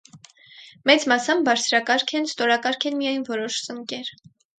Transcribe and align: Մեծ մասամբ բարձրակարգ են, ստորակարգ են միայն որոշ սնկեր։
Մեծ 0.89 1.03
մասամբ 1.11 1.45
բարձրակարգ 1.49 2.13
են, 2.19 2.25
ստորակարգ 2.31 2.87
են 2.93 2.97
միայն 3.03 3.27
որոշ 3.29 3.59
սնկեր։ 3.67 4.11